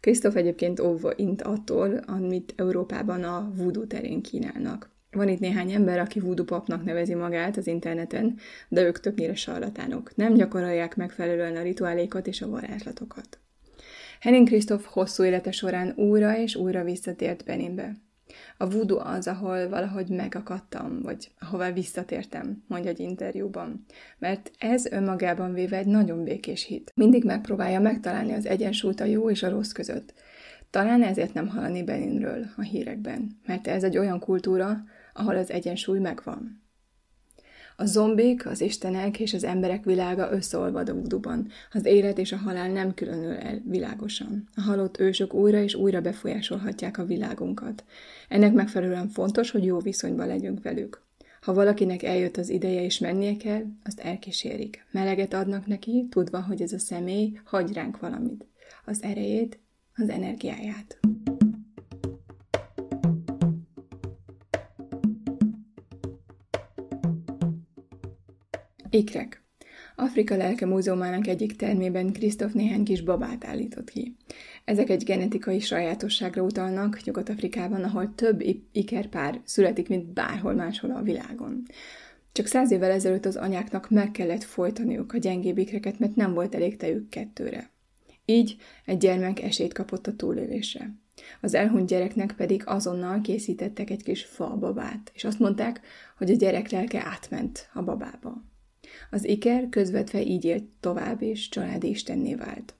[0.01, 4.96] Krisztof egyébként óva int attól, amit Európában a voodoo terén kínálnak.
[5.17, 10.17] Van itt néhány ember, aki voodoo papnak nevezi magát az interneten, de ők többnyire sarlatánok.
[10.17, 13.39] Nem gyakorolják megfelelően a rituálékat és a varázslatokat.
[14.21, 17.97] Henning Krisztof hosszú élete során újra és újra visszatért Beninbe.
[18.57, 23.85] A voodoo az, ahol valahogy megakadtam, vagy ahová visszatértem, mondja egy interjúban.
[24.19, 26.93] Mert ez önmagában véve egy nagyon békés hit.
[26.95, 30.15] Mindig megpróbálja megtalálni az egyensúlyt a jó és a rossz között.
[30.71, 34.85] Talán ezért nem hallani Beninről a hírekben, mert ez egy olyan kultúra,
[35.17, 36.65] ahol az egyensúly megvan.
[37.79, 41.49] A zombik, az istenek és az emberek világa összeolvad a vuduban.
[41.73, 44.49] Az élet és a halál nem különül el világosan.
[44.55, 47.85] A halott ősök újra és újra befolyásolhatják a világunkat.
[48.29, 51.05] Ennek megfelelően fontos, hogy jó viszonyban legyünk velük.
[51.41, 54.87] Ha valakinek eljött az ideje és mennie kell, azt elkísérik.
[54.91, 58.47] Meleget adnak neki, tudva, hogy ez a személy hagy ránk valamit.
[58.85, 59.59] Az erejét,
[59.95, 60.99] az energiáját.
[68.97, 69.43] Ikrek.
[69.97, 74.17] Afrika Lelke Múzeumának egyik termében Krisztof néhány kis babát állított ki.
[74.65, 81.63] Ezek egy genetikai sajátosságra utalnak Nyugat-Afrikában, ahol több ikerpár születik, mint bárhol máshol a világon.
[82.33, 86.55] Csak száz évvel ezelőtt az anyáknak meg kellett folytaniuk a gyengébb ikreket, mert nem volt
[86.55, 87.71] elég tejük kettőre.
[88.25, 90.95] Így egy gyermek esélyt kapott a túlélésre.
[91.41, 95.81] Az elhunyt gyereknek pedig azonnal készítettek egy kis babát, és azt mondták,
[96.19, 98.55] hogy a gyerek lelke átment a babába.
[99.11, 102.75] Az iker közvetve így élt tovább, és családi istenné vált.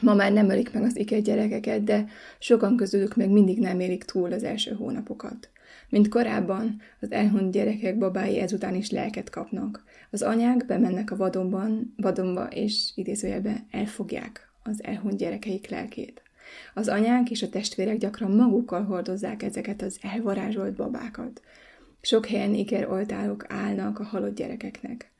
[0.00, 2.06] Ma már nem ölik meg az iker gyerekeket, de
[2.38, 5.50] sokan közülük még mindig nem élik túl az első hónapokat.
[5.88, 9.84] Mint korábban, az elhunyt gyerekek babái ezután is lelket kapnak.
[10.10, 16.22] Az anyák bemennek a vadonban, vadonba, és idézőjelben elfogják az elhunyt gyerekeik lelkét.
[16.74, 21.42] Az anyák és a testvérek gyakran magukkal hordozzák ezeket az elvarázsolt babákat.
[22.00, 25.10] Sok helyen ikeroltárok állnak a halott gyerekeknek.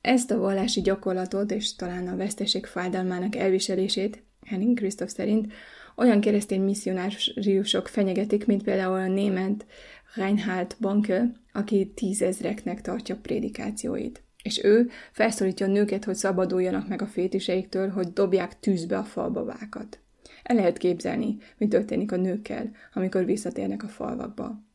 [0.00, 5.52] Ezt a vallási gyakorlatot és talán a veszteség fájdalmának elviselését, Henning Christoph szerint,
[5.96, 9.66] olyan keresztény misszionáriusok fenyegetik, mint például a német
[10.14, 14.22] Reinhard Banke, aki tízezreknek tartja prédikációit.
[14.42, 19.98] És ő felszólítja a nőket, hogy szabaduljanak meg a fétiseiktől, hogy dobják tűzbe a falbabákat.
[20.42, 24.69] El lehet képzelni, mi történik a nőkkel, amikor visszatérnek a falvakba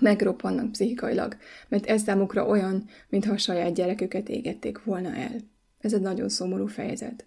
[0.00, 1.36] megroppannak pszichikailag,
[1.68, 5.34] mert ez számukra olyan, mintha a saját gyereküket égették volna el.
[5.80, 7.26] Ez egy nagyon szomorú fejezet.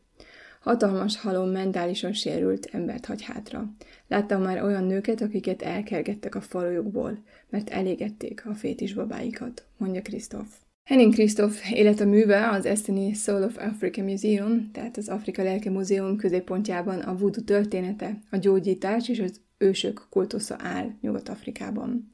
[0.61, 3.73] Hatalmas halom mentálisan sérült embert hagy hátra.
[4.07, 10.47] Láttam már olyan nőket, akiket elkergettek a falujukból, mert elégették a fétis babáikat, mondja Krisztof.
[10.83, 16.17] Henning Krisztof élete műve az Esteni Soul of Africa Museum, tehát az Afrika Lelke Múzeum
[16.17, 22.11] középpontjában a voodoo története, a gyógyítás és az ősök kultusza áll Nyugat-Afrikában.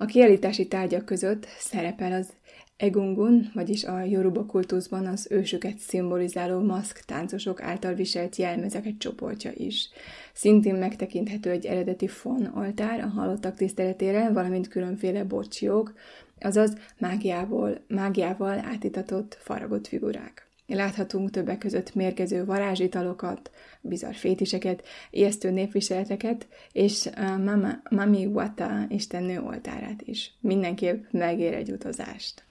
[0.00, 2.32] A kiállítási tárgyak között szerepel az
[2.76, 9.50] egungun, vagyis a Yoruba kultuszban az ősöket szimbolizáló maszk táncosok által viselt jelmezek egy csoportja
[9.54, 9.88] is.
[10.32, 15.94] Szintén megtekinthető egy eredeti fon altár a halottak tiszteletére, valamint különféle bocsiók,
[16.40, 20.47] azaz mágiából, mágiával átitatott faragott figurák.
[20.74, 23.50] Láthatunk többek között mérgező varázsitalokat,
[23.80, 30.36] bizarr fétiseket, ijesztő népviseleteket, és Mama, Mami Wata istennő oltárát is.
[30.40, 32.46] Mindenképp megér egy utazást.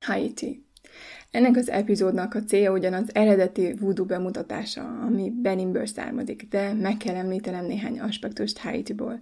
[0.00, 0.63] Haiti
[1.34, 6.96] ennek az epizódnak a célja ugyan az eredeti voodoo bemutatása, ami Beninből származik, de meg
[6.96, 9.20] kell említenem néhány aspektust Haitiból.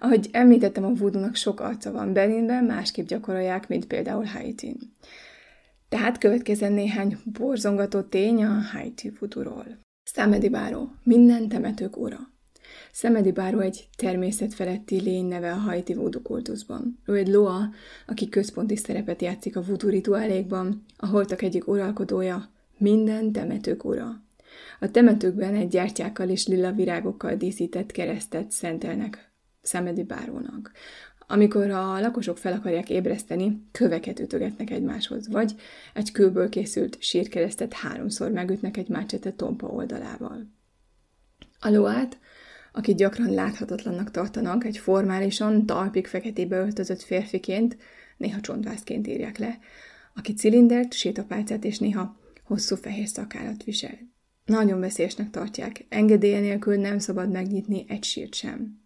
[0.00, 4.76] Ahogy említettem, a voodoo sok arca van Beninben, másképp gyakorolják, mint például Haitin.
[5.88, 9.66] Tehát következzen néhány borzongató tény a Haiti voodoo-ról.
[10.02, 12.33] Számedi báró, minden temetők ura.
[12.96, 16.98] Szemedi Báró egy természetfeletti lény neve a haiti voodoo kultuszban.
[17.06, 17.70] Ő egy loa,
[18.06, 24.22] aki központi szerepet játszik a voodoo rituálékban, a holtak egyik uralkodója, minden temetők ura.
[24.80, 30.72] A temetőkben egy gyertyákkal és lila virágokkal díszített keresztet szentelnek Szemedi Bárónak.
[31.26, 35.54] Amikor a lakosok fel akarják ébreszteni, köveket ütögetnek egymáshoz, vagy
[35.94, 40.52] egy kőből készült sírkeresztet háromszor megütnek egy mácsete tompa oldalával.
[41.60, 42.18] A loát
[42.76, 47.76] akit gyakran láthatatlannak tartanak, egy formálisan, talpig feketébe öltözött férfiként,
[48.16, 49.58] néha csontvászként írják le,
[50.14, 53.98] aki cilindert, sétapálcát és néha hosszú fehér szakállat visel.
[54.44, 58.82] Nagyon veszélyesnek tartják, engedélye nélkül nem szabad megnyitni egy sírt sem.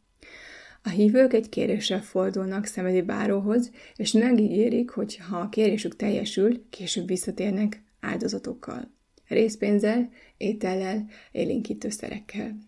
[0.82, 7.06] A hívők egy kéréssel fordulnak szemedi báróhoz, és megígérik, hogy ha a kérésük teljesül, később
[7.06, 8.90] visszatérnek áldozatokkal.
[9.28, 12.67] Részpénzzel, étellel, élénkítőszerekkel.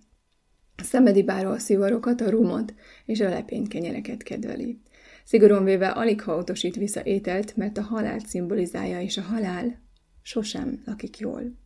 [0.83, 2.74] Szemedi báró a szivarokat, a rumot
[3.07, 4.81] és a lepényt kenyereket kedveli.
[5.24, 9.81] Szigorúan véve alig ha utasít vissza ételt, mert a halált szimbolizálja, és a halál
[10.22, 11.59] sosem lakik jól.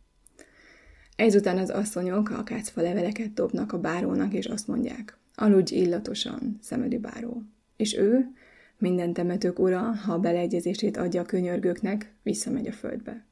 [1.15, 6.97] Ezután az asszonyok a kácfa leveleket dobnak a bárónak, és azt mondják, aludj illatosan, szemedi
[6.97, 7.43] báró.
[7.75, 8.27] És ő,
[8.77, 13.25] minden temetők ura, ha a beleegyezését adja a könyörgőknek, visszamegy a földbe.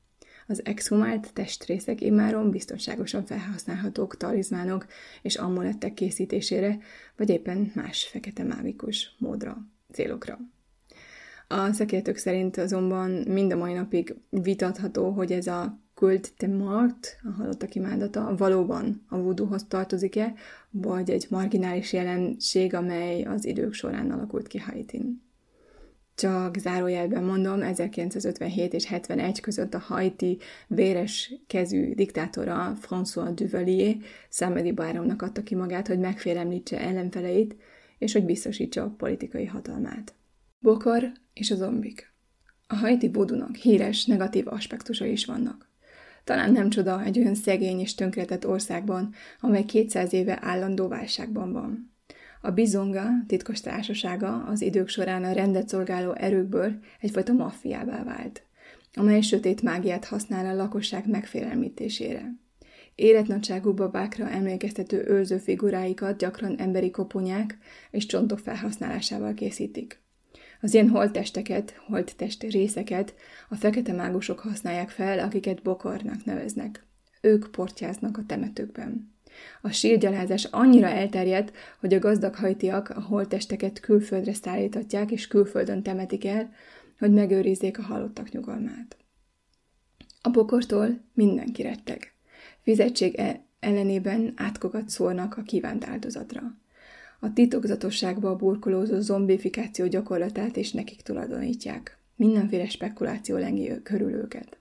[0.48, 4.86] Az exhumált testrészek immáron biztonságosan felhasználhatók talizmánok
[5.22, 6.78] és amulettek készítésére,
[7.18, 9.58] vagy éppen más fekete mágikus módra,
[9.92, 10.40] célokra.
[11.48, 17.20] A szakértők szerint azonban mind a mai napig vitatható, hogy ez a kult de mort,
[17.24, 20.34] a halottak imádata, valóban a voodoohoz tartozik-e,
[20.70, 25.23] vagy egy marginális jelenség, amely az idők során alakult ki Haitin.
[26.16, 30.38] Csak zárójelben mondom, 1957 és 71 között a Haiti
[30.68, 33.96] véres kezű diktátora François Duvalier
[34.30, 37.56] számedi báramnak adta ki magát, hogy megfélemlítse ellenfeleit,
[37.98, 40.14] és hogy biztosítsa a politikai hatalmát.
[40.60, 42.12] Bokor és a zombik.
[42.68, 45.70] A haiti vodunak híres negatív aspektusai is vannak.
[46.24, 51.93] Talán nem csoda egy olyan szegény és tönkretett országban, amely 200 éve állandó válságban van.
[52.46, 58.44] A bizonga titkos társasága az idők során a rendet szolgáló erőkből egyfajta maffiává vált,
[58.94, 62.34] amely sötét mágiát használ a lakosság megfélelmítésére.
[62.96, 67.58] Életnagyságú babákra emlékeztető őrző figuráikat gyakran emberi koponyák
[67.92, 70.02] és csontok felhasználásával készítik.
[70.62, 73.14] Az ilyen holttesteket, holttest részeket
[73.50, 76.86] a fekete mágusok használják fel, akiket bokornak neveznek.
[77.22, 79.13] Ők portyáznak a temetőkben.
[79.62, 86.26] A sírgyalázás annyira elterjedt, hogy a gazdag hajtiak a holttesteket külföldre szállítatják és külföldön temetik
[86.26, 86.54] el,
[87.00, 88.98] hogy megőrizzék a halottak nyugalmát.
[90.22, 92.14] A bokortól mindenki retteg.
[92.62, 96.42] Fizetség e- ellenében átkokat szórnak a kívánt áldozatra.
[97.20, 101.98] A titokzatosságba burkolózó zombifikáció gyakorlatát is nekik tulajdonítják.
[102.16, 104.58] Mindenféle spekuláció lengi körül őket.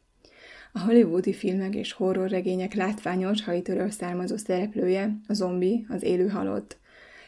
[0.73, 6.79] A hollywoodi filmek és horrorregények látványos, hajtőről származó szereplője, a zombi, az élő halott,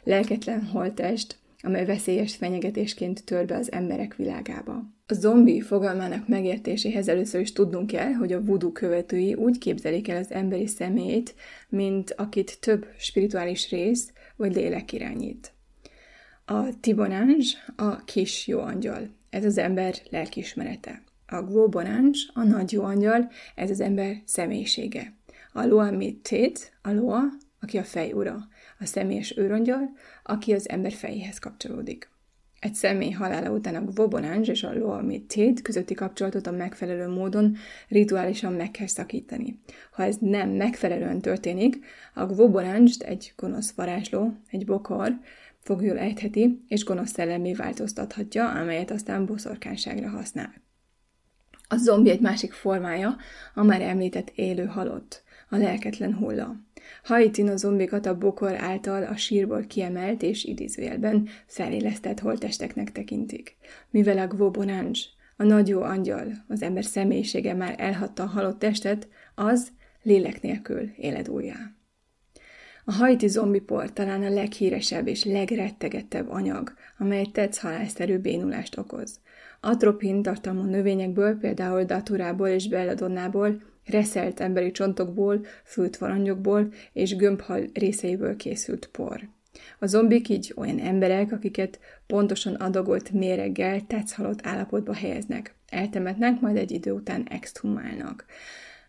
[0.04, 4.72] lelketlen holtest, amely veszélyes fenyegetésként tör be az emberek világába.
[5.06, 10.16] A zombi fogalmának megértéséhez először is tudnunk kell, hogy a voodoo követői úgy képzelik el
[10.16, 11.34] az emberi személyt,
[11.68, 15.52] mint akit több spirituális rész vagy lélek irányít.
[16.44, 21.02] A tibonánzs a kis jó angyal, ez az ember lelkismerete.
[21.34, 25.12] A glóbonáncs, a nagy jó angyal, ez az ember személyisége.
[25.52, 27.22] A loa mittét, a loa,
[27.60, 28.48] aki a fej ura.
[28.78, 32.08] A személyes őrangyal, aki az ember fejéhez kapcsolódik.
[32.60, 37.56] Egy személy halála után a Gvobonánzs és a Loa Mittét közötti kapcsolatot a megfelelő módon
[37.88, 39.60] rituálisan meg kell szakítani.
[39.92, 45.18] Ha ez nem megfelelően történik, a Gvobonánzst egy gonosz varázsló, egy bokor,
[45.60, 50.62] fogjul ejtheti, és gonosz szellemé változtathatja, amelyet aztán boszorkánságra használ.
[51.74, 53.16] A zombi egy másik formája,
[53.54, 56.56] a már említett élő halott, a lelketlen hulla.
[57.02, 63.56] Haitin a zombikat a bokor által a sírból kiemelt és idézőjelben felélesztett holtesteknek tekintik.
[63.90, 64.98] Mivel a Gvobonanj,
[65.36, 69.72] a nagy jó angyal, az ember személyisége már elhatta a halott testet, az
[70.02, 71.74] lélek nélkül éled újjá.
[72.84, 79.20] A haiti zombipor talán a leghíresebb és legrettegettebb anyag, amely tetsz halálszerű bénulást okoz.
[79.64, 88.36] Atropin tartalmú növényekből, például daturából és belladonnából, reszelt emberi csontokból, fült varangyokból és gömbhal részeiből
[88.36, 89.28] készült por.
[89.78, 95.54] A zombik így olyan emberek, akiket pontosan adagolt méreggel tetszhalott állapotba helyeznek.
[95.68, 98.24] Eltemetnek, majd egy idő után exhumálnak.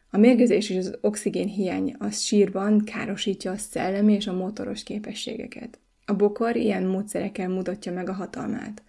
[0.09, 5.79] A mérgezés és az oxigén hiány a sírban károsítja a szellemi és a motoros képességeket.
[6.05, 8.83] A bokor ilyen módszerekkel mutatja meg a hatalmát.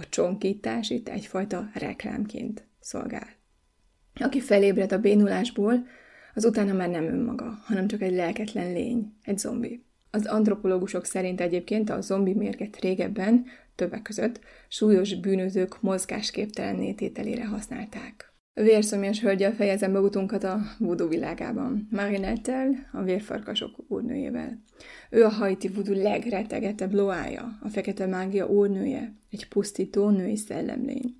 [0.00, 3.28] A csonkítás itt egyfajta reklámként szolgál.
[4.14, 5.86] Aki felébred a bénulásból,
[6.34, 9.84] az utána már nem önmaga, hanem csak egy lelketlen lény, egy zombi.
[10.10, 18.29] Az antropológusok szerint egyébként a zombi mérget régebben, többek között, súlyos bűnözők mozgásképtelenné tételére használták.
[18.62, 21.88] Vérszomjas hölgyel fejezem be utunkat a voodoo világában.
[21.90, 24.62] Marinettel, a vérfarkasok úrnőjével.
[25.10, 31.16] Ő a hajti voodoo legretegetebb loája, a fekete mágia úrnője, egy pusztító női szellemlény.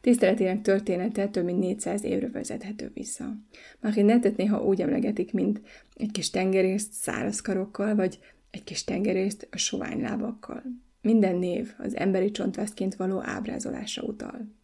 [0.00, 3.36] Tiszteletének története több mint 400 évre vezethető vissza.
[3.80, 5.60] Marinettet néha úgy emlegetik, mint
[5.96, 8.18] egy kis tengerészt száraz karokkal, vagy
[8.50, 10.62] egy kis tengerészt a sovány lábakkal.
[11.02, 14.59] Minden név az emberi csontvászként való ábrázolásra utal.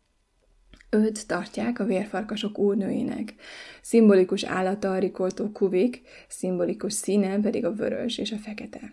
[0.97, 3.35] Őt tartják a vérfarkasok úrnőinek.
[3.83, 8.93] Szimbolikus állata a rikoltó kuvik, szimbolikus színe pedig a vörös és a fekete.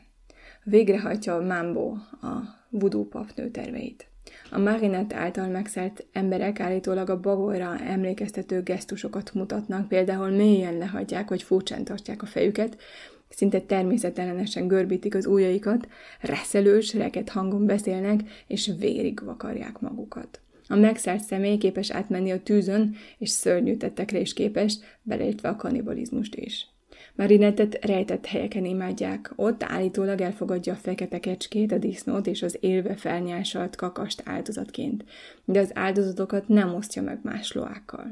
[0.64, 1.92] Végrehajtja a Mambo,
[2.22, 4.08] a voodoo papnő terveit.
[4.52, 11.44] A Marinette által megszelt emberek állítólag a bagolra emlékeztető gesztusokat mutatnak, például mélyen lehagyják, hogy
[11.44, 12.78] furcsán tartják a fejüket,
[13.30, 15.88] szinte természetellenesen görbítik az ujjaikat,
[16.22, 20.43] reszelős, reket hangon beszélnek, és vérig vakarják magukat.
[20.68, 26.36] A megszállt személy képes átmenni a tűzön, és szörnyű tettekre is képes, beleértve a kannibalizmust
[26.36, 26.68] is.
[27.16, 32.96] Marinettet rejtett helyeken imádják, ott állítólag elfogadja a fekete kecskét, a disznót és az élve
[32.96, 35.06] felnyásalt kakast áldozatként,
[35.46, 38.12] de az áldozatokat nem osztja meg más loákkal.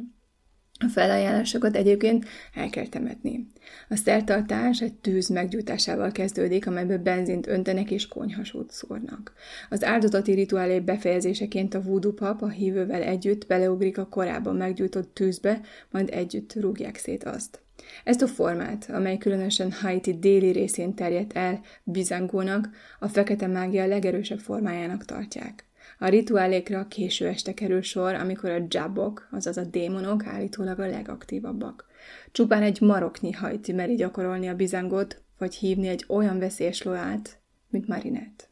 [0.84, 3.48] A felajánlásokat egyébként el kell temetni.
[3.90, 9.34] A szertartás egy tűz meggyújtásával kezdődik, amelybe benzint öntenek és konyhasót szórnak.
[9.70, 15.62] Az áldozati rituálé befejezéseként a voodoo pap a hívővel együtt beleugrik a korábban meggyújtott tűzbe,
[15.92, 17.60] majd együtt rúgják szét azt.
[18.04, 22.70] Ezt a formát, amely különösen Haiti déli részén terjedt el Bizangónak,
[23.00, 25.66] a fekete mágia legerősebb formájának tartják.
[26.04, 31.86] A rituálékra késő este kerül sor, amikor a dzsábok, azaz a démonok állítólag a legaktívabbak.
[32.32, 37.88] Csupán egy maroknyi hajti meri gyakorolni a bizangot, vagy hívni egy olyan veszélyes loát, mint
[37.88, 38.44] Marinette.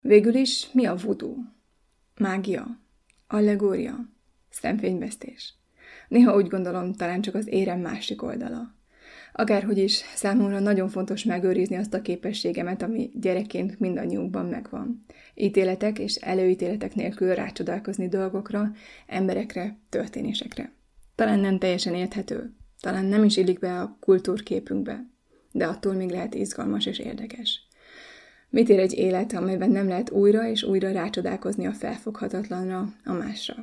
[0.00, 1.34] Végül is mi a voodoo?
[2.20, 2.66] Mágia,
[3.26, 3.96] allegória,
[4.50, 5.54] szemfényvesztés.
[6.08, 8.78] Néha úgy gondolom, talán csak az érem másik oldala.
[9.32, 15.04] Akárhogy is, számomra nagyon fontos megőrizni azt a képességemet, ami gyerekként mindannyiunkban megvan.
[15.34, 18.72] Ítéletek és előítéletek nélkül rácsodálkozni dolgokra,
[19.06, 20.72] emberekre, történésekre.
[21.14, 25.06] Talán nem teljesen érthető, talán nem is illik be a kultúrképünkbe,
[25.52, 27.68] de attól még lehet izgalmas és érdekes.
[28.50, 33.54] Mit ér egy élet, amelyben nem lehet újra és újra rácsodálkozni a felfoghatatlanra, a másra?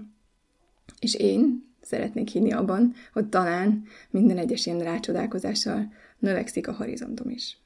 [1.00, 7.58] És én, Szeretnék hinni abban, hogy talán minden egyes ilyen rácsodálkozással növekszik a horizontom is.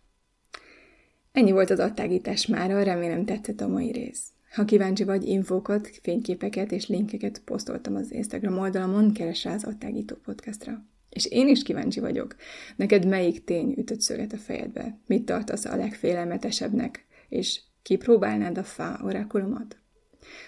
[1.31, 4.23] Ennyi volt az attágítás mára, remélem tetszett a mai rész.
[4.51, 10.15] Ha kíváncsi vagy, infókat, fényképeket és linkeket posztoltam az Instagram oldalamon, keres rá az Attágító
[10.15, 10.85] podcastra.
[11.09, 12.35] És én is kíváncsi vagyok.
[12.75, 14.97] Neked melyik tény ütött szöget a fejedbe?
[15.05, 17.05] Mit tartasz a legfélelmetesebbnek?
[17.29, 19.77] És kipróbálnád a fá orákulomat?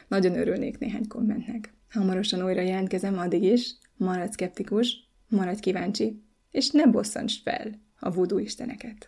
[0.08, 1.74] Nagyon örülnék néhány kommentnek.
[1.94, 8.38] Hamarosan újra jelentkezem, addig is, maradj szkeptikus, maradj kíváncsi, és ne bosszants fel a voodoo
[8.38, 9.08] isteneket.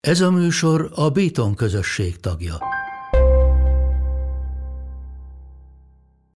[0.00, 2.73] Ez a műsor a Béton közösség tagja.